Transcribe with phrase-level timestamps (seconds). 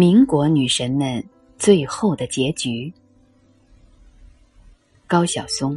[0.00, 1.24] 民国女神们
[1.58, 2.94] 最后的结局。
[5.08, 5.76] 高晓松。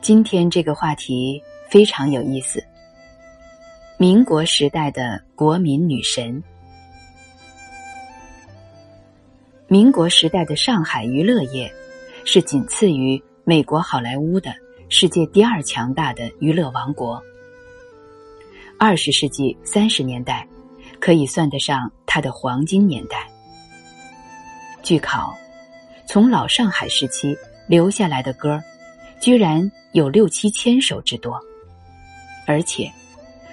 [0.00, 2.60] 今天这个话题非常有意思。
[3.98, 6.42] 民国时代的国民女神，
[9.68, 11.72] 民国时代的上海娱乐业
[12.24, 14.54] 是仅次于美国好莱坞的
[14.88, 17.20] 世界第二强大的娱乐王国。
[18.78, 20.46] 二十世纪三十年代
[21.00, 23.28] 可以算得上它的黄金年代。
[24.84, 25.36] 据考，
[26.06, 27.36] 从老上海时期
[27.66, 28.62] 留下来的歌
[29.20, 29.68] 居然。
[29.94, 31.36] 有六七千首之多，
[32.46, 32.88] 而且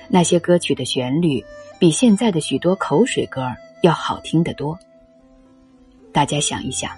[0.07, 1.43] 那些歌曲的旋律
[1.79, 4.77] 比现在的许多口水歌要好听得多。
[6.13, 6.91] 大家想一想，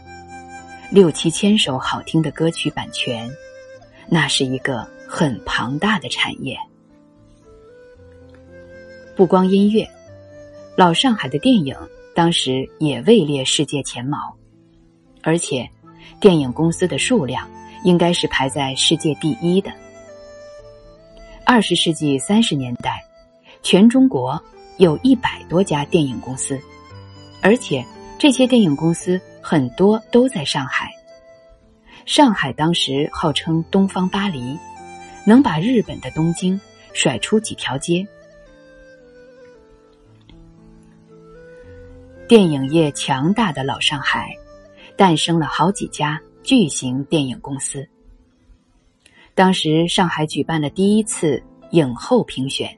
[0.91, 3.29] 六七千首好听的歌曲版权，
[4.07, 6.57] 那是一个很庞大的产业。
[9.15, 9.87] 不光音乐，
[10.75, 11.75] 老上海的电影
[12.15, 14.35] 当时也位列世界前茅，
[15.21, 15.69] 而且
[16.19, 17.47] 电影公司的数量。
[17.85, 19.71] 应该是排在世界第一的。
[21.45, 23.01] 二十世纪三十年代，
[23.63, 24.37] 全中国
[24.79, 26.59] 有一百多家电影公司，
[27.41, 27.81] 而且
[28.17, 30.91] 这些电影公司很多都在上海。
[32.05, 34.57] 上海当时号称“东方巴黎”，
[35.25, 36.59] 能把日本的东京
[36.93, 38.07] 甩出几条街。
[42.27, 44.33] 电影业强大的老上海，
[44.95, 46.19] 诞生了好几家。
[46.41, 47.87] 巨型电影公司。
[49.35, 52.75] 当时上海举办了第一次影后评选，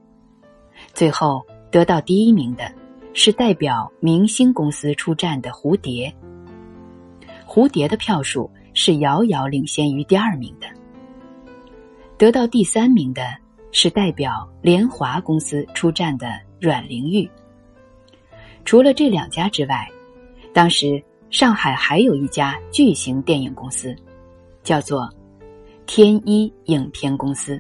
[0.93, 2.69] 最后得到第一名的
[3.13, 6.13] 是代表明星公司出战的蝴蝶。
[7.51, 10.67] 蝴蝶的票数是遥遥领先于第二名的。
[12.17, 13.23] 得到第三名的
[13.73, 17.29] 是代表联华公司出战的阮玲玉。
[18.63, 19.85] 除了这两家之外，
[20.53, 21.03] 当时。
[21.29, 23.95] 上海还有一家巨型电影公司，
[24.63, 25.09] 叫做
[25.85, 27.57] 天一影片公司。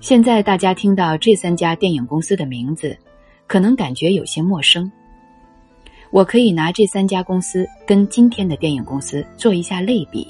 [0.00, 2.98] 现在大家听到这三家电影公司的名字，
[3.46, 4.90] 可能感觉有些陌生。
[6.16, 10.26] 我可以拿这三家公司跟今天的电影公司做一下类比，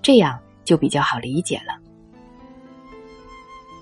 [0.00, 1.78] 这样就比较好理解了。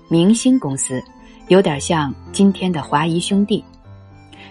[0.09, 1.01] 明星公司
[1.47, 3.63] 有点像今天的华谊兄弟。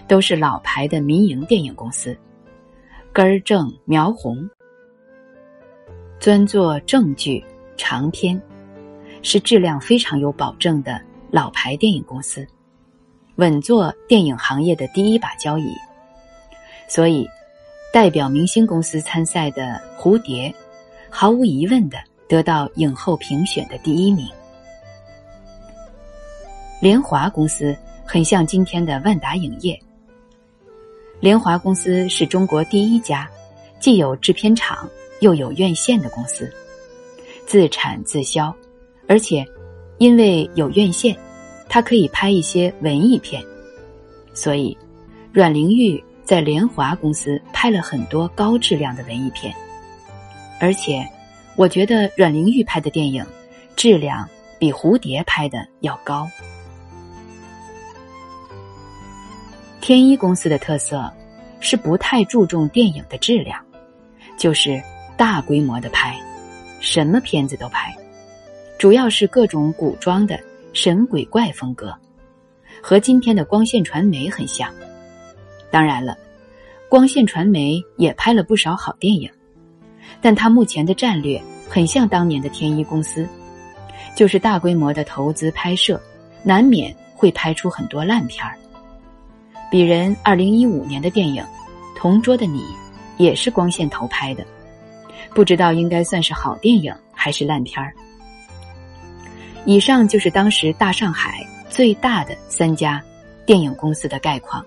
[0.07, 2.15] 都是老牌的民营电影公司，
[3.11, 4.47] 根儿正苗红，
[6.19, 7.43] 专做正剧
[7.75, 8.39] 长篇，
[9.23, 12.45] 是质量非常有保证的老牌电影公司，
[13.35, 15.71] 稳坐电影行业的第一把交椅。
[16.87, 17.27] 所以，
[17.91, 20.53] 代表明星公司参赛的蝴蝶，
[21.09, 21.97] 毫无疑问的
[22.27, 24.27] 得到影后评选的第一名。
[26.81, 27.75] 联华公司
[28.05, 29.79] 很像今天的万达影业。
[31.19, 33.27] 联华公司是中国第一家
[33.79, 34.87] 既有制片厂
[35.21, 36.51] 又有院线的公司，
[37.47, 38.53] 自产自销，
[39.07, 39.43] 而且
[39.97, 41.17] 因为有院线，
[41.69, 43.41] 它可以拍一些文艺片，
[44.33, 44.77] 所以
[45.31, 49.53] 阮玲玉在联华公司拍了很多高质量的文艺片，
[50.59, 51.07] 而且
[51.55, 53.23] 我觉得阮玲玉拍的电影
[53.75, 54.27] 质量
[54.57, 56.27] 比蝴蝶拍的要高。
[59.81, 61.13] 天一公司的特色
[61.59, 63.63] 是不太注重电影的质量，
[64.35, 64.81] 就是
[65.15, 66.19] 大规模的拍，
[66.79, 67.95] 什么片子都拍，
[68.79, 70.39] 主要是各种古装的
[70.73, 71.95] 神鬼怪风格，
[72.81, 74.73] 和今天的光线传媒很像。
[75.75, 76.17] 当然了，
[76.87, 79.29] 光线传媒也拍了不少好电影，
[80.21, 81.37] 但他目前的战略
[81.67, 83.27] 很像当年的天一公司，
[84.15, 86.01] 就是大规模的投资拍摄，
[86.43, 88.57] 难免会拍出很多烂片儿。
[89.69, 91.43] 鄙人二零一五年的电影
[91.93, 92.59] 《同桌的你》
[93.17, 94.47] 也是光线投拍的，
[95.31, 97.93] 不知道应该算是好电影还是烂片儿。
[99.65, 103.03] 以上就是当时大上海最大的三家
[103.45, 104.65] 电影公司的概况，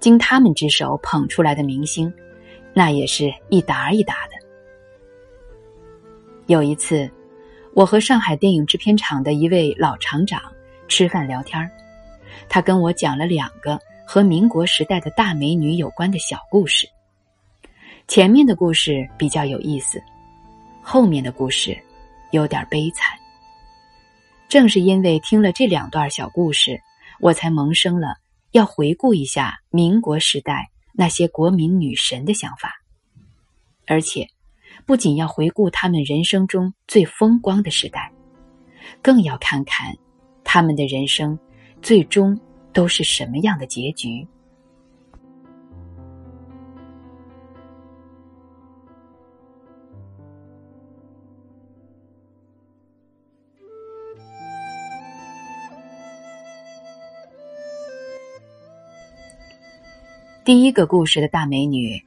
[0.00, 2.12] 经他们之手捧出来的明星，
[2.72, 4.32] 那也是一打一打的。
[6.46, 7.08] 有一次，
[7.74, 10.40] 我和上海电影制片厂的一位老厂长
[10.88, 11.70] 吃饭聊天
[12.48, 13.78] 他跟我讲了两个。
[14.12, 16.84] 和民国时代的大美女有关的小故事，
[18.08, 20.02] 前面的故事比较有意思，
[20.82, 21.78] 后面的故事
[22.32, 23.16] 有点悲惨。
[24.48, 26.76] 正是因为听了这两段小故事，
[27.20, 28.16] 我才萌生了
[28.52, 32.82] 要回顾一下民国时代那些国民女神的想法。
[33.86, 34.28] 而且
[34.86, 38.12] 不仅要回顾他们人生中最风光的时代，
[39.02, 39.96] 更要看看
[40.44, 41.38] 他们的人生
[41.82, 42.40] 最终
[42.72, 44.26] 都是什么样的结局。
[60.42, 62.02] 第一个故事的大美女，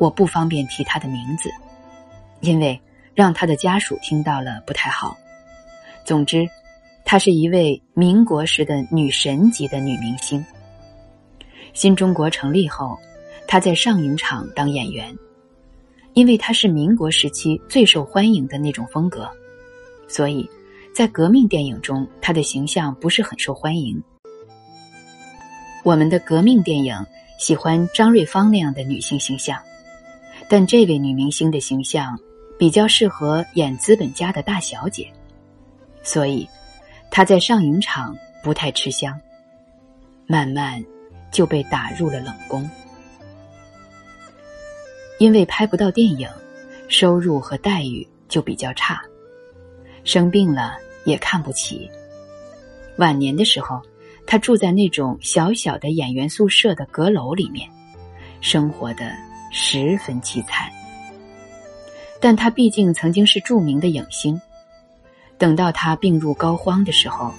[0.00, 1.50] 我不方便提她的名字，
[2.40, 2.80] 因为
[3.14, 5.14] 让她的家属听到了不太好。
[6.02, 6.48] 总之，
[7.04, 10.42] 她是一位民国时的女神级的女明星。
[11.74, 12.98] 新中国成立后，
[13.46, 15.14] 她在上影厂当演员，
[16.14, 19.30] 因为她是民国时期最受欢迎的那种风格，
[20.08, 20.48] 所以
[20.94, 24.02] 在革命电影中，她的形象不是很受欢迎。
[25.82, 26.96] 我们的革命电影。
[27.44, 29.60] 喜欢张瑞芳那样的女性形象，
[30.48, 32.18] 但这位女明星的形象
[32.58, 35.12] 比较适合演资本家的大小姐，
[36.02, 36.48] 所以
[37.10, 39.20] 她在上影厂不太吃香，
[40.26, 40.82] 慢慢
[41.30, 42.66] 就被打入了冷宫。
[45.18, 46.26] 因为拍不到电影，
[46.88, 49.02] 收入和待遇就比较差，
[50.02, 51.90] 生病了也看不起。
[52.96, 53.82] 晚年的时候。
[54.34, 57.70] 他住在那种小小的演员宿舍的阁楼里面，
[58.40, 59.12] 生活的
[59.52, 60.68] 十分凄惨。
[62.20, 64.36] 但他毕竟曾经是著名的影星。
[65.38, 67.32] 等到他病入膏肓的时候，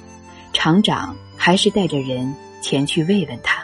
[0.53, 3.61] 厂长还是带着人前去慰问他。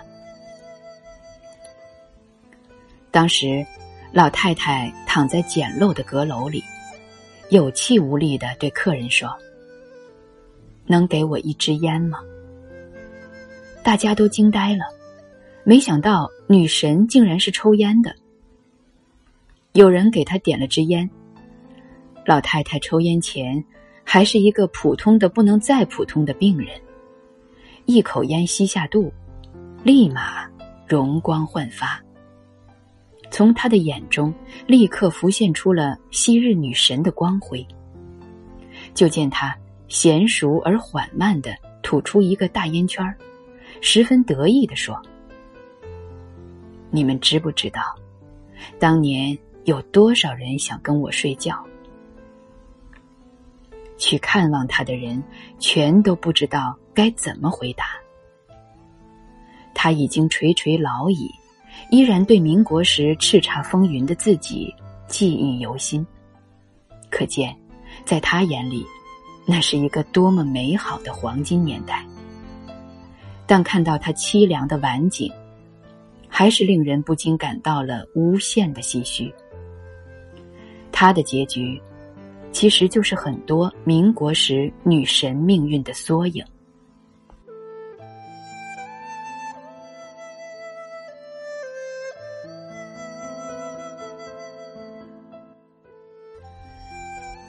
[3.11, 3.65] 当时，
[4.11, 6.61] 老太太躺在简陋的阁楼里，
[7.47, 9.33] 有气无力的对客人说
[10.85, 12.19] ：“能给我一支烟吗？”
[13.83, 14.85] 大家都惊呆了，
[15.63, 18.15] 没想到女神竟然是抽烟的。
[19.73, 21.09] 有人给她点了支烟。
[22.25, 23.63] 老太太抽烟前
[24.03, 26.69] 还是一个普通的不能再普通的病人，
[27.85, 29.11] 一口烟吸下肚，
[29.83, 30.47] 立马
[30.87, 31.99] 容光焕发。
[33.31, 34.31] 从她的眼中
[34.67, 37.65] 立刻浮现出了昔日女神的光辉。
[38.93, 39.57] 就见她
[39.89, 43.17] 娴熟而缓慢的吐出一个大烟圈儿。
[43.81, 45.01] 十分得意的说
[46.91, 47.81] ：“你们知不知道，
[48.79, 51.61] 当年有多少人想跟我睡觉？
[53.97, 55.21] 去看望他的人，
[55.59, 57.85] 全都不知道该怎么回答。
[59.73, 61.29] 他已经垂垂老矣，
[61.89, 64.73] 依然对民国时叱咤风云的自己
[65.07, 66.05] 记忆犹新。
[67.09, 67.55] 可见，
[68.05, 68.85] 在他眼里，
[69.45, 72.05] 那是一个多么美好的黄金年代。”
[73.51, 75.29] 但看到他凄凉的晚景，
[76.29, 79.29] 还是令人不禁感到了无限的唏嘘。
[80.89, 81.77] 他的结局，
[82.53, 86.41] 其实就是很多民国时女神命运的缩影。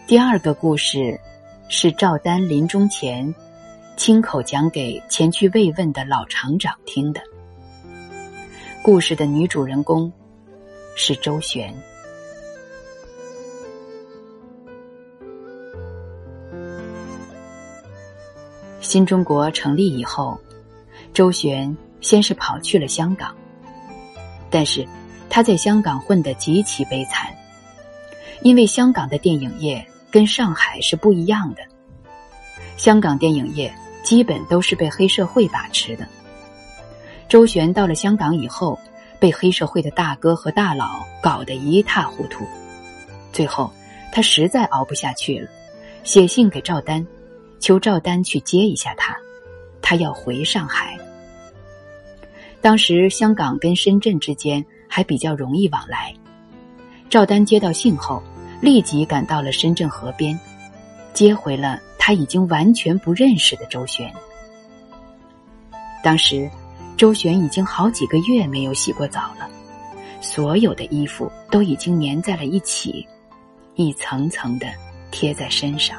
[0.09, 1.17] 第二个故事，
[1.69, 3.33] 是赵丹临终前。
[3.97, 7.21] 亲口讲给前去慰问的老厂长听的。
[8.83, 10.13] 故事的女主人公
[10.97, 11.73] 是周旋。
[18.81, 20.37] 新中国成立以后，
[21.15, 23.35] 周旋先是跑去了香港，
[24.51, 24.87] 但是
[25.31, 27.33] 他在香港混得极其悲惨，
[28.43, 31.63] 因为香港的电影业跟上海是不一样的，
[32.77, 33.73] 香港电影业。
[34.03, 36.07] 基本都是被黑社会把持的。
[37.29, 38.79] 周旋到了香港以后，
[39.19, 42.45] 被黑社会的大哥和大佬搞得一塌糊涂。
[43.33, 43.73] 最后，
[44.13, 45.49] 他实在熬不下去了，
[46.05, 47.07] 写信给赵丹，
[47.61, 49.17] 求赵丹去接一下他，
[49.81, 50.99] 他要回上海。
[52.61, 56.15] 当时香港跟深圳之间还比较容易往来。
[57.09, 58.23] 赵丹接到信后，
[58.61, 60.39] 立即赶到了深圳河边，
[61.15, 61.81] 接回了。
[62.05, 64.13] 他已经完全不认识的周旋。
[66.03, 66.51] 当时，
[66.97, 69.49] 周旋已经好几个月没有洗过澡了，
[70.21, 73.07] 所有的衣服都已经粘在了一起，
[73.77, 74.67] 一层层的
[75.13, 75.97] 贴在身上。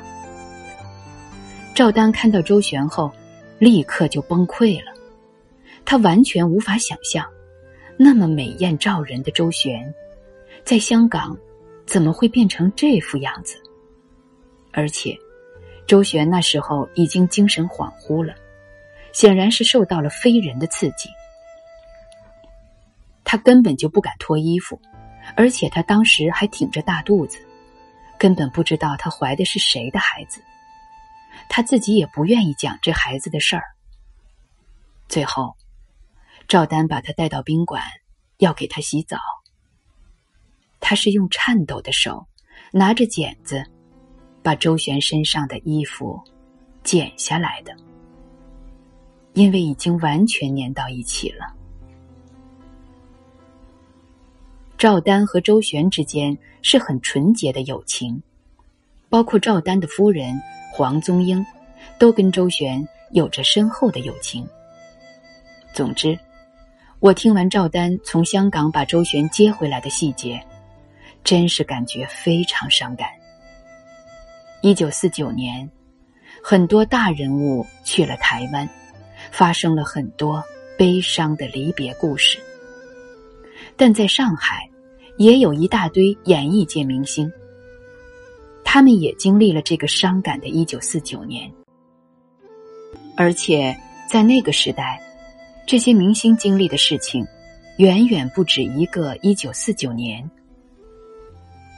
[1.74, 3.10] 赵丹看到周旋后，
[3.58, 4.92] 立刻就崩溃了。
[5.86, 7.26] 他完全无法想象，
[7.96, 9.94] 那么美艳照人的周旋，
[10.66, 11.38] 在香港
[11.86, 13.56] 怎么会变成这副样子？
[14.74, 15.18] 而且。
[15.88, 18.34] 周旋那时候已经精神恍惚了，
[19.14, 21.10] 显然是受到了非人的刺激。
[23.24, 24.80] 他根本就不敢脱衣服，
[25.36, 27.38] 而且他当时还挺着大肚子，
[28.18, 30.42] 根本不知道她怀的是谁的孩子。
[31.50, 33.64] 她自己也不愿意讲这孩子的事儿。
[35.10, 35.56] 最后，
[36.48, 37.84] 赵丹把他带到宾馆，
[38.38, 39.18] 要给他洗澡。
[40.80, 42.28] 他是用颤抖的手
[42.72, 43.66] 拿着剪子，
[44.44, 46.22] 把周旋身上的衣服
[46.84, 47.74] 剪下来的，
[49.34, 51.52] 因为已经完全粘到一起了。
[54.78, 58.22] 赵丹和周旋之间是很纯洁的友情，
[59.08, 60.38] 包括赵丹的夫人
[60.74, 61.44] 黄宗英，
[61.98, 64.46] 都跟周旋有着深厚的友情。
[65.74, 66.20] 总之，
[67.00, 70.38] 我听完赵丹从香港把周旋接回来的细节，
[71.24, 73.08] 真是感觉非常伤感。
[74.64, 75.70] 一九四九年，
[76.42, 78.68] 很多大人物去了台湾，
[79.30, 80.42] 发生了很多
[80.78, 82.40] 悲伤的离别故事，
[83.76, 84.68] 但在上海。
[85.18, 87.32] 也有一大堆演艺界明星，
[88.64, 91.52] 他们也经历了这个伤感的1949年，
[93.16, 93.78] 而且
[94.10, 95.00] 在那个时代，
[95.68, 97.24] 这些明星经历的事情
[97.78, 100.32] 远远不止一个1949年。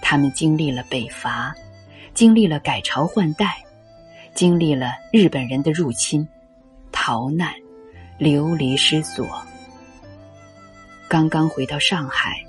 [0.01, 1.54] 他们经历了北伐，
[2.15, 3.57] 经历了改朝换代，
[4.34, 6.25] 经历了日本人的入侵、
[6.91, 7.53] 逃难、
[8.17, 9.27] 流离失所，
[11.10, 12.43] 刚刚回到上海。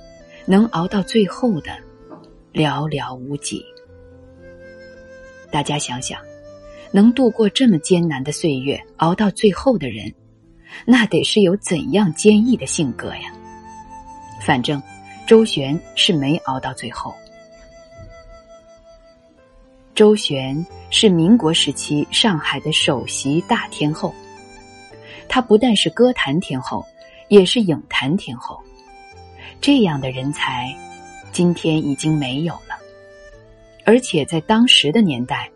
[0.49, 1.73] 能熬到最后的，
[2.53, 3.61] 寥寥无几。
[5.51, 6.21] 大家想想，
[6.93, 10.15] 能度过这么艰难的岁月，熬到最后的人，
[10.85, 13.23] 那得是有怎样坚毅的性格呀？
[14.41, 14.81] 反正
[15.27, 17.13] 周旋是没熬到最后。
[19.97, 24.15] 周璇是民国时期上海的首席大天后，
[25.27, 26.85] 她不但是歌坛天后，
[27.29, 28.61] 也是影坛天后。
[29.59, 30.71] 这样的人才，
[31.33, 32.77] 今天已经没有了。
[33.87, 35.51] 而且在当时的年代，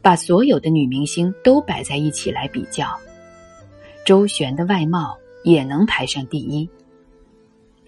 [0.00, 2.96] 把所有的女明星都摆在一起来比较，
[4.04, 6.68] 周璇的外貌也能排上第一。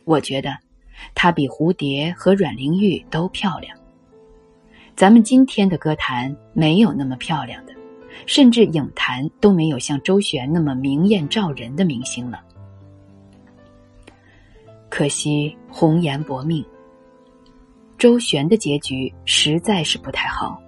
[0.02, 0.50] 我觉得
[1.14, 3.78] 她比蝴蝶和阮玲玉都漂亮。
[4.94, 7.72] 咱们今天的歌坛没有那么漂亮的，
[8.26, 12.40] 甚至影坛都没有像周旋那么明艳照人的明星了。
[14.88, 16.64] 可惜红颜薄命，
[17.96, 20.60] 周旋的结局实在是不太好。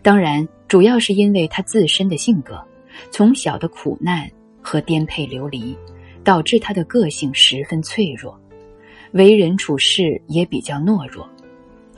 [0.00, 2.58] 当然，主要是因为他自身的性格，
[3.10, 4.28] 从小的苦难
[4.62, 5.76] 和颠沛流离，
[6.24, 8.38] 导致他的个性十分脆弱，
[9.12, 11.28] 为人处事也比较懦弱，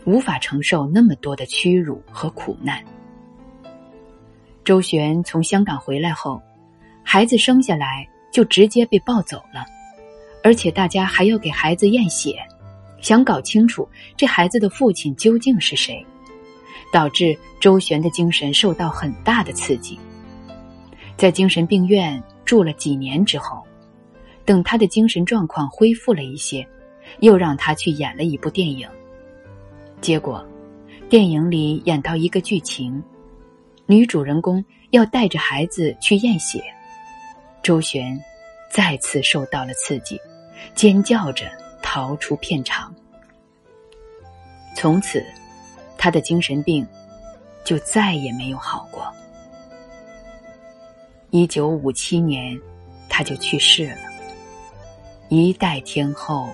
[0.05, 2.83] 无法承受那么多的屈辱和苦难。
[4.65, 6.41] 周旋从香港回来后，
[7.03, 9.65] 孩子生下来就直接被抱走了。
[10.43, 12.37] 而且大家还要给孩子验血，
[13.01, 16.05] 想搞清楚这孩子的父亲究竟是谁，
[16.93, 19.99] 导致周旋的精神受到很大的刺激。
[21.17, 23.63] 在精神病院住了几年之后，
[24.47, 26.67] 等他的精神状况恢复了一些，
[27.19, 28.89] 又让他去演了一部电影。
[30.01, 30.45] 结果，
[31.09, 33.03] 电影里演到一个剧情，
[33.87, 36.63] 女主人公要带着孩子去验血，
[37.63, 38.19] 周旋
[38.73, 40.19] 再次受到了刺激。
[40.75, 41.51] 尖叫着
[41.83, 42.95] 逃出片场，
[44.77, 45.25] 从此，
[45.97, 46.87] 他的精神病
[47.65, 49.07] 就再也没有好过。
[51.31, 52.59] 一九五七年，
[53.09, 53.97] 他就去世了，
[55.29, 56.49] 一代天后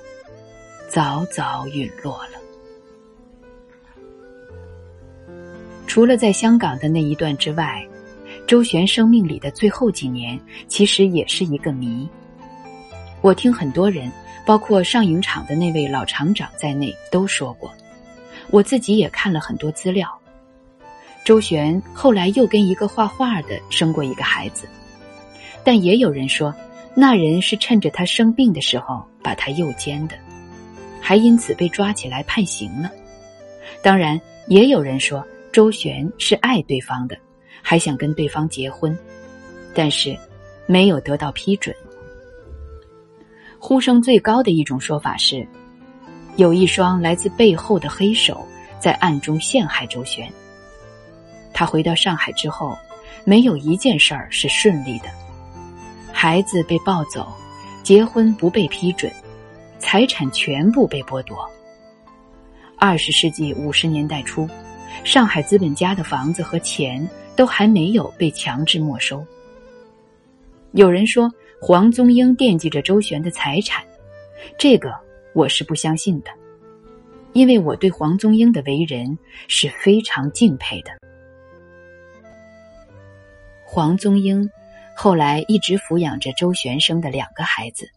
[0.89, 2.46] 早早陨落了。
[5.97, 7.83] 除了在香港的那一段之外，
[8.47, 10.39] 周旋生命里的最后几年，
[10.69, 12.07] 其实也是一个谜。
[13.23, 14.13] 我听很多人，
[14.45, 17.73] 包括上影厂的那位老厂长在内都说过，
[18.51, 20.07] 我自己也看了很多资料。
[21.25, 24.69] 周旋后来又跟一个画画的生过一个孩子，
[25.65, 26.55] 但也有人说，
[26.95, 30.15] 那人是趁着他生病的时候把他诱奸的，
[31.01, 32.91] 还因此被抓起来判刑了。
[33.81, 35.27] 当然，也有人说
[35.57, 37.17] 周旋是爱对方的，
[37.63, 38.95] 还想跟对方结婚，
[39.75, 40.15] 但是
[40.67, 41.75] 没有得到批准。
[43.59, 45.49] 呼声最高的一种说法是，
[46.37, 48.47] 有一双来自背后的黑手
[48.79, 50.31] 在暗中陷害周旋。
[51.55, 52.77] 他回到上海之后，
[53.25, 55.09] 没有一件事儿是顺利的，
[56.13, 57.33] 孩子被抱走，
[57.83, 59.11] 结婚不被批准，
[59.79, 61.51] 财产全部被剥夺。
[62.77, 64.47] 二十世纪五十年代初，
[65.05, 69.25] 上海资本家的房子和钱都还没有被强制没收。
[70.73, 71.31] 有人说。
[71.59, 73.83] 黄宗英惦记着周旋的财产，
[74.59, 74.95] 这个
[75.33, 76.31] 我是不相信的。
[77.33, 80.91] 因为我对黄宗英的为人是非常敬佩的。
[83.65, 84.49] 黄宗英
[84.95, 87.89] 后来一直抚养着周旋生的两个孩子。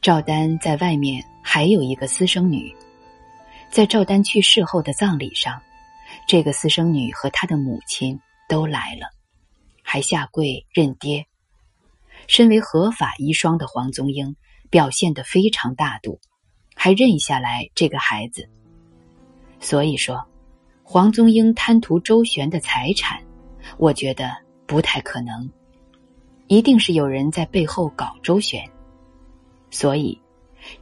[0.00, 2.72] 赵丹在外面还有一个私生女，
[3.70, 5.60] 在赵丹去世后的葬礼上，
[6.26, 9.06] 这个私生女和她的母亲都来了，
[9.82, 11.26] 还下跪认爹。
[12.26, 14.34] 身为合法遗孀的黄宗英
[14.70, 16.18] 表现得非常大度，
[16.74, 18.48] 还认下来这个孩子。
[19.60, 20.26] 所以说，
[20.82, 23.22] 黄宗英贪图周旋的财产，
[23.76, 24.30] 我觉得
[24.66, 25.50] 不太可能，
[26.46, 28.68] 一定是有人在背后搞周旋。
[29.70, 30.18] 所以，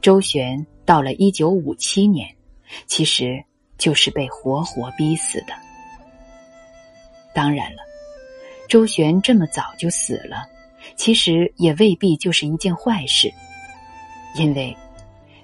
[0.01, 2.33] 周旋到了一九五七年，
[2.85, 3.43] 其实
[3.77, 5.53] 就是被活活逼死的。
[7.33, 7.83] 当然了，
[8.67, 10.47] 周旋这么早就死了。
[10.95, 13.33] 其实也未必就是一件坏事，
[14.35, 14.75] 因为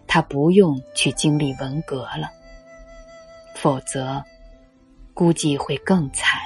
[0.08, 2.32] 他不用去经历文革了，
[3.56, 4.24] 否则
[5.13, 6.39] 估计会更惨。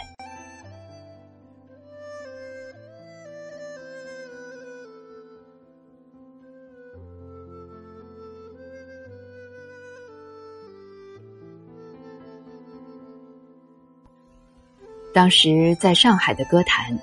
[15.18, 16.96] 当时在上海的歌坛。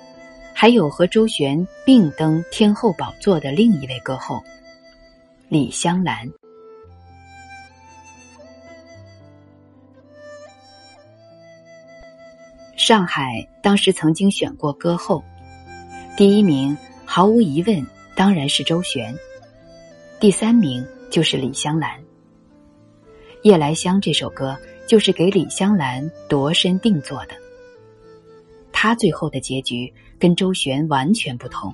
[0.53, 4.41] 还有和周璇并登天后宝座的另一位歌后
[5.49, 6.31] 李香兰。
[12.77, 15.21] 上海当时曾经选过歌后，
[16.15, 19.13] 第一名毫无疑问当然是周璇，
[20.21, 21.99] 第三名就是李香兰。
[23.43, 24.57] 《夜来香》这首歌
[24.87, 27.44] 就是给李香兰度身定做的。
[28.85, 31.73] 他最后的结局跟周旋完全不同，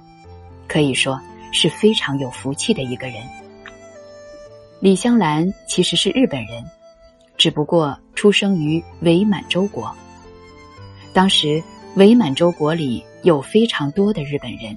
[0.65, 1.19] 可以说
[1.52, 3.17] 是非常有福气的一个人。
[4.80, 6.63] 李香兰其实是日本人，
[7.36, 9.93] 只不过出生于伪满洲国。
[11.12, 11.62] 当时
[11.97, 14.74] 伪满洲国里有非常多的日本人。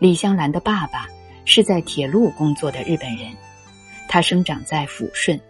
[0.00, 1.06] 李香兰的爸爸
[1.44, 3.30] 是在铁路工作的日本人，
[4.08, 5.40] 他生长在抚顺，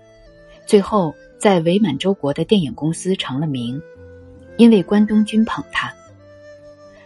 [0.67, 3.81] 最后在伪满洲国的电影公司成了名。
[4.57, 5.93] 因为关东军捧他，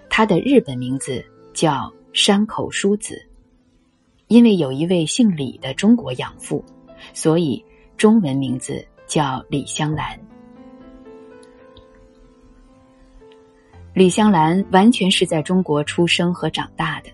[0.08, 3.20] 他的日本名字叫山口淑子。
[4.28, 6.64] 因为有一位姓李的中国养父，
[7.12, 7.64] 所以
[7.96, 10.16] 中文名字叫李香兰。
[13.92, 17.10] 李香兰完全是在中国出生和长大的，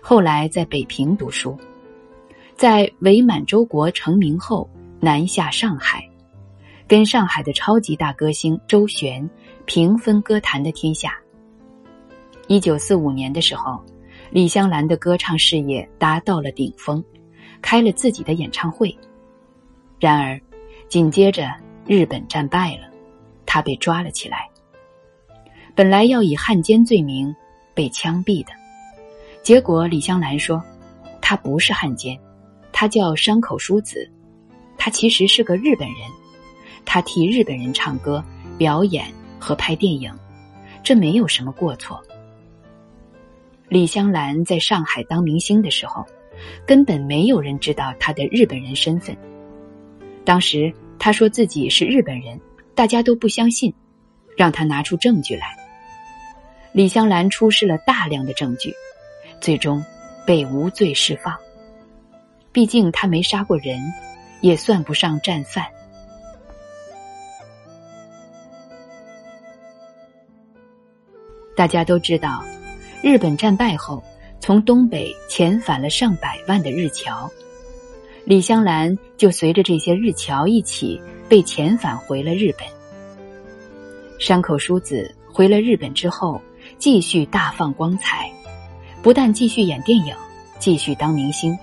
[0.00, 1.58] 后来在北平读书，
[2.54, 6.08] 在伪满洲国成名后南下上海，
[6.86, 9.28] 跟上海的超级大歌星周璇。
[9.68, 11.14] 平分歌坛的天下。
[12.46, 13.78] 一九四五年的时候，
[14.30, 17.04] 李香兰的歌唱事业达到了顶峰，
[17.60, 18.96] 开了自己的演唱会。
[20.00, 20.40] 然而，
[20.88, 21.54] 紧接着
[21.86, 22.88] 日本战败了，
[23.44, 24.48] 她被抓了起来。
[25.74, 27.36] 本来要以汉奸罪名
[27.74, 28.52] 被枪毙的，
[29.42, 30.64] 结果李香兰说
[31.20, 32.18] ：“她不是汉奸，
[32.72, 34.10] 她叫山口淑子，
[34.78, 35.98] 她其实是个日本人，
[36.86, 38.24] 她替日本人唱歌
[38.56, 39.04] 表演。”
[39.38, 40.12] 和拍电影，
[40.82, 42.02] 这没有什么过错。
[43.68, 46.06] 李香兰在上海当明星的时候，
[46.66, 49.16] 根本没有人知道她的日本人身份。
[50.24, 52.40] 当时她说自己是日本人，
[52.74, 53.72] 大家都不相信，
[54.36, 55.56] 让她拿出证据来。
[56.72, 58.72] 李香兰出示了大量的证据，
[59.40, 59.84] 最终
[60.26, 61.36] 被无罪释放。
[62.52, 63.80] 毕竟她没杀过人，
[64.40, 65.66] 也算不上战犯。
[71.58, 72.44] 大家都知道，
[73.02, 74.00] 日本战败后，
[74.38, 77.28] 从东北遣返了上百万的日侨，
[78.24, 82.64] 李香兰就随着这些日侨一起被遣返回了日本。
[84.20, 86.40] 山口淑子回了日本之后，
[86.78, 88.30] 继续大放光彩，
[89.02, 90.14] 不但继续演电影，
[90.60, 91.58] 继续当明星，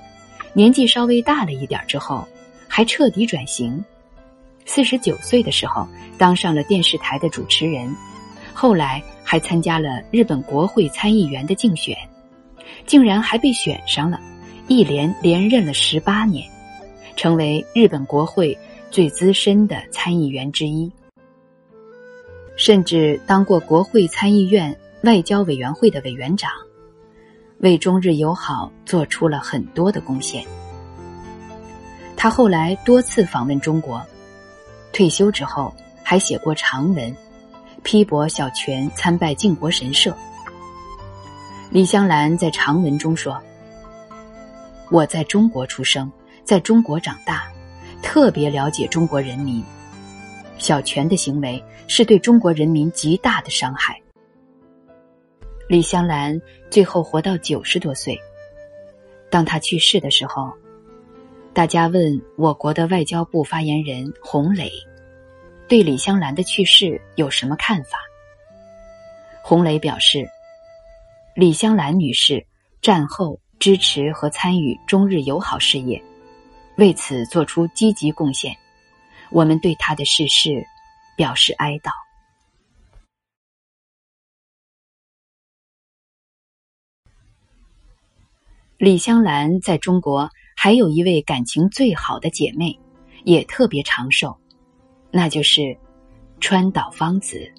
[0.52, 2.28] 年纪稍微大了一点之后，
[2.68, 3.82] 还彻底转型，
[4.66, 7.96] 四十九岁的时候当上了电视台的主持人。
[8.56, 11.94] 后来还参加了日本国会参议员的竞选，
[12.86, 14.18] 竟然还被选上了，
[14.70, 16.50] 一连连任了十八年，
[17.18, 18.58] 成为日本国会
[18.90, 20.90] 最资深的参议员之一，
[22.56, 26.50] 甚至当过国会参议院外交委员会的委员长，
[27.60, 30.46] 为中日友好做出了很多的贡献。
[32.16, 34.02] 他后来多次访问中国，
[34.94, 37.14] 退休之后还写过长文。
[37.86, 40.14] 批驳小泉参拜靖国神社。
[41.70, 43.40] 李香兰在长文中说
[44.90, 46.12] ：“我在中国出生，
[46.44, 47.48] 在中国长大，
[48.02, 49.64] 特别了解中国人民。
[50.58, 54.02] 小泉的行为是对中国人民极大的伤害。
[55.70, 58.20] 李香兰最后活到九十多岁，
[59.30, 60.52] 当她去世的时候，
[61.54, 64.72] 大家问我国的外交部发言人洪磊，
[65.68, 67.98] 对李香兰的去世有什么看法？
[69.44, 70.28] 洪磊表示，
[71.36, 72.46] 李香兰女士
[72.84, 76.00] 战后支持和参与中日友好事业，
[76.78, 78.56] 为此做出积极贡献。
[79.32, 80.64] 我们对她的逝世
[81.18, 81.92] 表示哀悼。
[88.78, 92.80] 李香兰在中国还有一位感情最好的姐妹，
[93.24, 94.38] 也特别长寿，
[95.18, 95.78] 那就是
[96.42, 97.50] 川岛芳子。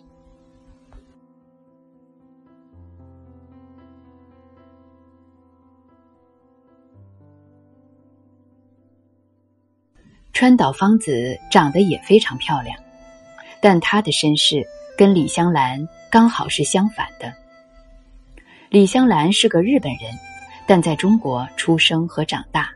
[10.34, 12.78] 川岛芳子长得也非常漂亮，
[13.62, 14.62] 但她的身世
[14.98, 17.32] 跟李香兰刚好是相反的。
[18.68, 20.12] 李香兰是个日本人。
[20.68, 22.72] 但在中国出生和长大，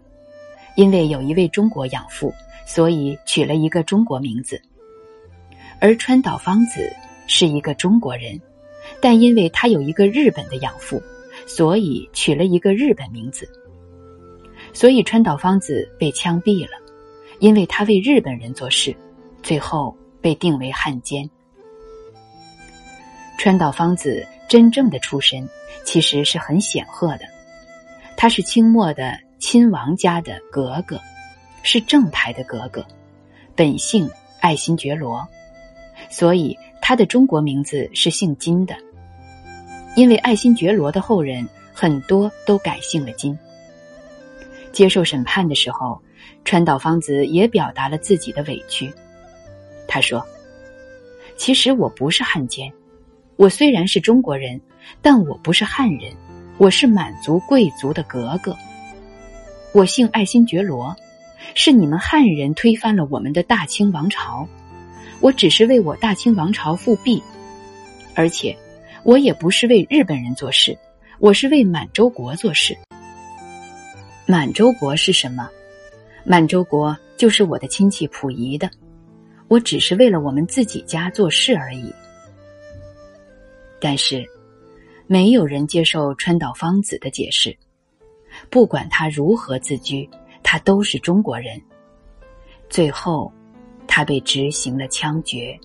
[0.77, 2.33] 因为有一位中国养父，
[2.65, 4.63] 所以取了一个中国名字。
[5.81, 6.95] 而川岛芳子
[7.27, 8.41] 是一个中国人，
[9.01, 11.03] 但因为她有一个日本的养父，
[11.47, 13.49] 所以取了一个日本名字。
[14.73, 16.73] 所以川岛芳子被枪毙了，
[17.41, 18.95] 因为他为日本人做事，
[19.43, 21.29] 最后被定为汉奸。
[23.39, 25.49] 川岛芳子真正的出身
[25.85, 27.25] 其实是很显赫的。
[28.17, 31.01] 他是清末的亲王家的格格，
[31.63, 32.85] 是正牌的格格，
[33.57, 34.09] 本姓
[34.41, 35.27] 爱新觉罗，
[36.11, 38.77] 所以他的中国名字是姓金的。
[39.97, 43.39] 因为爱新觉罗的后人很多都改姓了金。
[44.73, 46.03] 接受审判的时候，
[46.45, 48.93] 川岛芳子也表达了自己的委屈。
[49.89, 50.25] 他说
[51.39, 52.71] ：“其实我不是汉奸，
[53.37, 54.61] 我虽然是中国人，
[55.01, 56.13] 但我不是汉人。”
[56.61, 58.55] 我是满族贵族的格格，
[59.73, 60.95] 我姓爱新觉罗，
[61.55, 64.47] 是你们汉人推翻了我们的大清王朝，
[65.21, 67.23] 我只是为我大清王朝复辟，
[68.15, 68.57] 而且
[69.03, 70.77] 我也不是为日本人做事，
[71.19, 72.77] 我是为满洲国做事。
[74.27, 75.49] 满洲国是什么？
[76.25, 78.71] 满洲国就是我的亲戚溥仪的，
[79.49, 81.93] 我只是为了我们自己家做事而已。
[83.81, 84.25] 但是。
[85.13, 87.59] 没有人接受川岛芳子的解释，
[88.49, 90.09] 不管他如何自居，
[90.41, 91.61] 他都是中国人。
[92.69, 93.33] 最后，
[93.93, 95.59] 他被执行了枪决。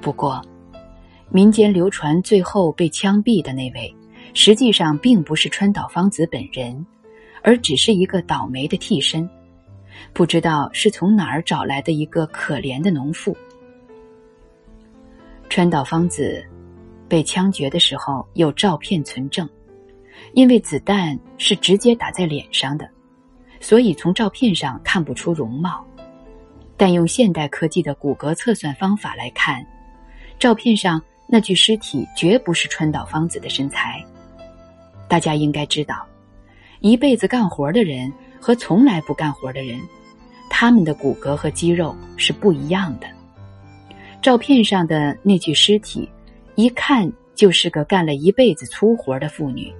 [0.00, 0.42] 不过，
[1.28, 3.94] 民间流传最后被枪毙的那位，
[4.32, 6.86] 实际上并不是川岛芳子本人，
[7.42, 9.28] 而只是一个倒霉的替身，
[10.14, 13.36] 不知道是从哪儿找来的一个可怜的农妇。
[15.50, 16.42] 川岛芳子。
[17.10, 19.48] 被枪决的时候有照片存证，
[20.34, 22.86] 因为子弹是直接打在脸上的，
[23.60, 25.82] 所以从照片上看不出容貌。
[26.78, 29.62] 但用现代科技的骨骼测算方法来看，
[30.38, 34.02] 照片上那具尸体绝不是川岛芳子的身材。
[35.08, 36.06] 大家应该知道，
[36.80, 38.10] 一辈子干活的人
[38.40, 39.78] 和从来不干活的人，
[40.48, 43.06] 他们的骨骼和肌肉是不一样的。
[44.22, 46.08] 照片上的那具尸体。
[46.54, 49.72] 一看就是个干了一辈子粗活的妇女，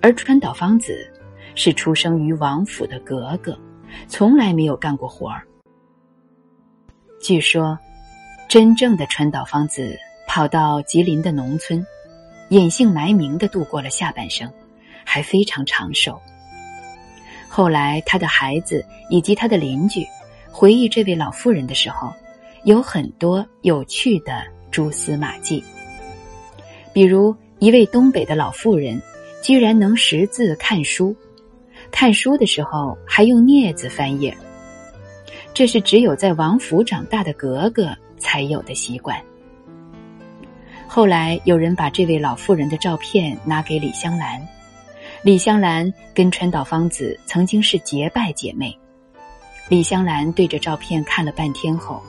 [0.00, 1.06] 而川岛芳子
[1.54, 3.54] 是出生于王府的格格，
[4.08, 5.46] 从来没有干过活儿。
[7.20, 7.78] 据说，
[8.48, 9.94] 真正的川岛芳子
[10.26, 11.86] 跑到吉林的农村，
[12.48, 14.50] 隐姓埋名的度过了下半生，
[15.04, 16.18] 还非常长寿。
[17.46, 20.06] 后来，他的孩子以及他的邻居
[20.50, 22.10] 回忆这位老妇人的时候，
[22.64, 25.62] 有很多有趣的蛛丝马迹。
[26.94, 29.00] 比如一位东北的老妇人，
[29.42, 31.14] 居然能识字看书，
[31.90, 34.34] 看书的时候还用镊子翻页。
[35.52, 39.20] 这是只有在王府长大的格格才有的习惯。
[40.86, 44.46] 后来有人把这位老妇人的照片拿给李香兰，
[45.22, 48.76] 李香兰跟川岛芳子曾经是结拜姐妹。
[49.68, 52.02] 李香兰对着照片看了半天后，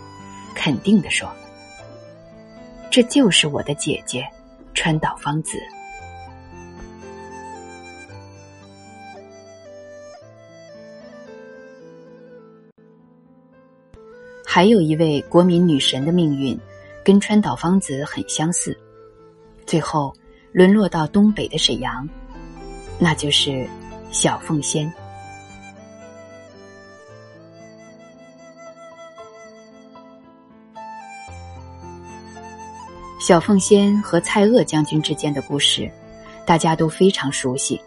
[0.56, 1.30] 肯定的说
[2.90, 4.26] ：“这就是我的姐姐。”
[4.74, 5.60] 川岛芳子，
[14.54, 16.60] 还有一位国民女神的命运
[17.06, 18.78] 跟川岛芳子很相似。
[19.66, 20.14] 最后
[20.52, 22.06] 沦落到东北的沈阳
[23.00, 23.66] 那就是
[24.12, 24.92] 小凤仙。
[33.22, 35.90] 小凤仙和蔡锷将军之间的故事
[36.46, 37.80] 大家都非常熟悉。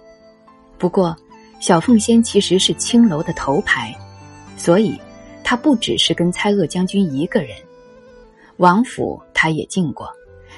[0.78, 1.14] 不过
[1.60, 3.94] 小凤仙其实是青楼的头牌
[4.56, 4.98] 所以
[5.44, 7.56] 他不只是跟蔡锷将军一个人。
[8.56, 10.10] 王府他也进过，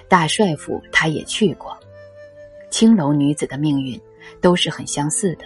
[0.09, 1.77] 大帅府他也去过。
[2.70, 4.01] 青楼女子的命运
[4.40, 5.44] 都是很相似的，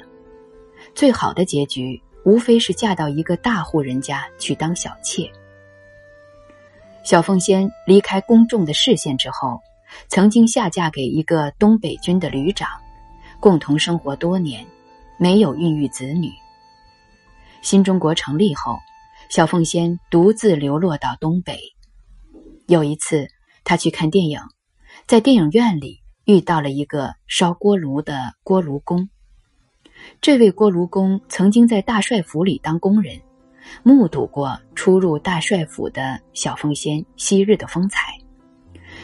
[0.95, 5.31] 最好的结局无非是嫁到一个大户人家去当小妾。
[7.03, 9.61] 小凤仙离开公众的视线之后，
[10.09, 12.69] 曾经下嫁给一个东北军的旅长，
[13.39, 14.67] 共同生活多年，
[15.17, 16.31] 没有孕育子女。
[17.63, 18.79] 新中国成立后，
[19.31, 21.61] 小凤仙独自流落到东北。
[22.67, 23.29] 有一次，
[23.63, 24.41] 他去看电影，
[25.07, 29.09] 在电影院里遇到了一个烧锅炉的锅炉工。
[30.21, 33.21] 这位锅炉工曾经在大帅府里当工人。
[33.85, 38.19] 目睹过出入大帅府的小凤仙昔日的风采，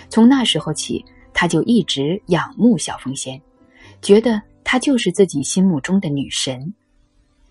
[0.08, 3.40] 从那时候起，他就一直仰慕小凤仙，
[4.02, 6.74] 觉得她就是自己心目中的女神。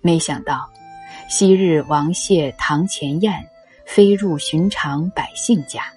[0.01, 0.69] 没想到，
[1.27, 3.43] 昔日王谢堂前燕，
[3.83, 5.91] 飞入寻常百姓家。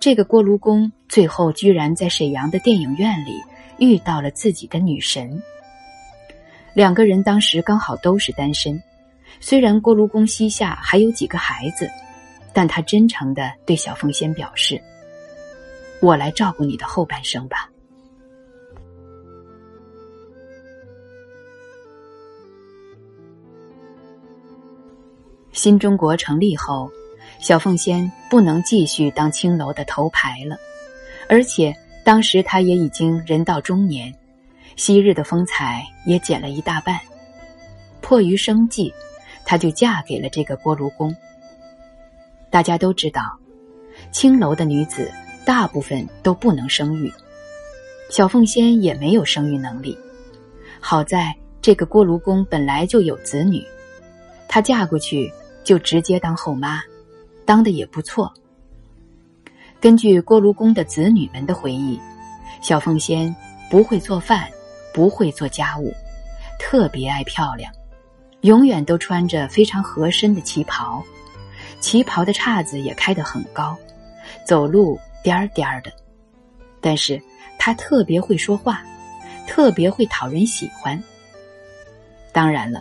[0.00, 3.42] 这个锅炉工最后居然在沈阳的电影院里
[3.78, 5.42] 遇到了自己的女神。
[6.72, 8.82] 两个人当时刚好都是单身。
[9.38, 11.86] 虽然锅炉工膝下还有几个孩子，
[12.54, 14.80] 但他真诚的对小凤仙表示
[16.00, 17.68] ：“我来照顾你的后半生吧。”
[25.56, 26.90] 新中国成立后，
[27.38, 30.54] 小凤仙不能继续当青楼的头牌了，
[31.30, 34.14] 而且当时她也已经人到中年，
[34.76, 37.00] 昔日的风采也减了一大半，
[38.02, 38.92] 迫于生计。
[39.46, 41.16] 她就嫁给了这个锅炉工。
[42.50, 43.22] 大家都知道，
[44.12, 45.10] 青楼的女子
[45.46, 47.10] 大部分都不能生育，
[48.10, 49.96] 小凤仙也没有生育能力。
[50.80, 53.64] 好在这个锅炉工本来就有子女，
[54.48, 55.32] 她嫁过去
[55.66, 56.80] 就直接当后妈，
[57.44, 58.32] 当的也不错。
[59.80, 62.00] 根据锅炉工的子女们的回忆，
[62.62, 63.34] 小凤仙
[63.68, 64.48] 不会做饭，
[64.94, 65.92] 不会做家务，
[66.60, 67.72] 特别爱漂亮。
[68.42, 71.02] 永远都穿着非常合身的旗袍，
[71.80, 73.76] 旗袍的叉子也开得很高，
[74.44, 75.90] 走路颠儿颠儿的。
[76.80, 77.20] 但是
[77.58, 78.84] 她特别会说话，
[79.48, 81.02] 特别会讨人喜欢。
[82.30, 82.80] 当然了，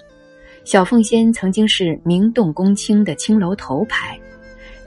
[0.66, 4.20] 小凤仙曾经是名动公卿的青楼头牌，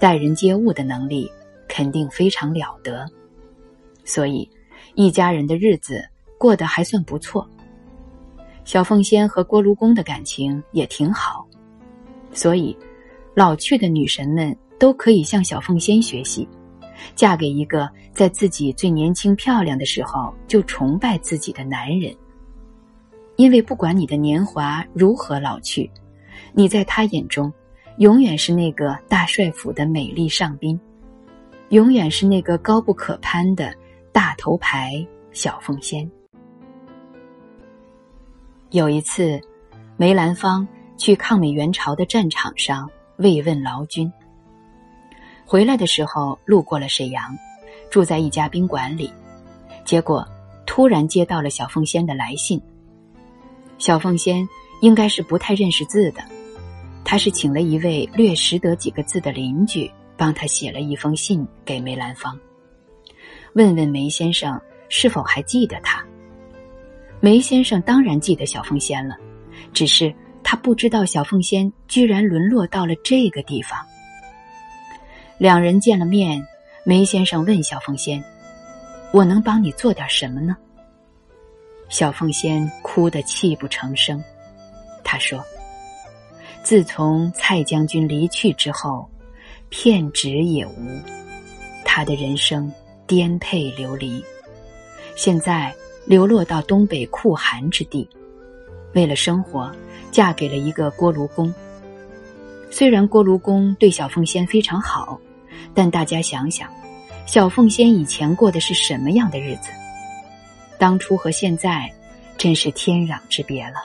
[0.01, 1.31] 待人接物的能力
[1.69, 3.09] 肯定非常了得，
[4.05, 4.51] 所以
[4.97, 6.05] 一家人的日子
[6.37, 7.49] 过得还算不错。
[8.65, 11.47] 小凤仙和锅炉工的感情也挺好，
[12.33, 12.77] 所以
[13.33, 16.47] 老去的女神们都可以向小凤仙学习，
[17.15, 22.13] 嫁给一个在自己最年轻漂亮的时候就崇拜自己的男人。
[23.39, 25.89] 因为不管你的年华如何老去，
[26.53, 27.53] 你在他眼中
[27.99, 30.79] 永远是那个大帅府的美丽上宾，
[31.69, 33.73] 永远是那个高不可攀的
[34.11, 36.11] 大头牌小凤仙。
[38.71, 39.41] 有一次，
[39.97, 44.13] 梅兰芳去抗美援朝的战场上慰问劳军。
[45.47, 47.39] 回来的时候路过了沈阳，
[47.89, 49.13] 住在一家宾馆里，
[49.85, 50.27] 结果
[50.67, 52.61] 突然接到了小凤仙的来信。
[53.79, 54.47] 小凤仙
[54.81, 56.23] 应该是不太认识字的，
[57.05, 62.39] 他是请了一位略识得几个字的邻居帮他写了一封信给梅兰芳，
[63.55, 66.05] 问问梅先生是否还记得他。
[67.21, 69.17] 梅先生当然记得小凤仙了，
[69.73, 73.79] 只是他不知道小凤仙居然沦落到了这个地方。
[75.39, 76.45] 两人见了面，
[76.85, 78.23] 梅先生问小凤仙
[79.13, 80.57] ：“我能帮你做点什么呢？”
[81.89, 84.23] 小凤仙哭得泣不成声。
[85.03, 85.45] 他说
[86.63, 89.09] ：“自从蔡将军离去之后，
[89.69, 91.01] 片纸也无，
[91.85, 92.73] 他的人生
[93.07, 94.25] 颠沛流离。
[95.17, 95.75] 现在。”
[96.09, 98.09] 流落到东北酷寒之地，
[98.95, 99.71] 为了生活，
[100.11, 101.53] 嫁给了一个锅炉工。
[102.71, 105.21] 虽然锅炉工对小凤仙非常好，
[105.75, 106.73] 但大家想想，
[107.27, 109.69] 小凤仙以前过的是什么样的日子？
[110.79, 111.93] 当初和现在，
[112.37, 113.85] 真是天壤之别了。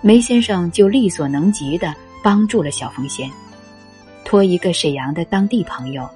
[0.00, 3.28] 梅先生就力所能及的帮助了小凤仙，
[4.24, 6.08] 托一个沈阳的当地朋友，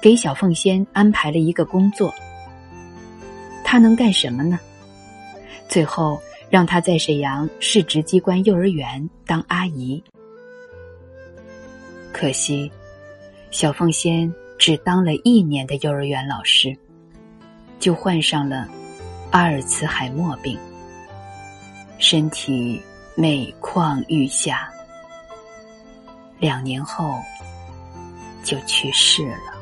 [0.00, 2.14] 给小凤仙安排了一个工作。
[3.62, 4.58] 他能干什么呢？
[5.68, 10.02] 最后让他在沈阳市直机关幼儿园当阿姨。
[12.12, 12.70] 可惜，
[13.50, 16.74] 小凤仙只当了一年的幼儿园老师，
[17.80, 18.68] 就患上了
[19.34, 20.56] 阿尔茨海默病，
[21.98, 22.80] 身体
[23.16, 24.72] 每况愈下，
[26.38, 27.18] 两年后
[28.44, 29.53] 就去世了。